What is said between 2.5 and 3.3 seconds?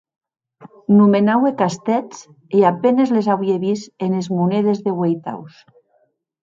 e a penes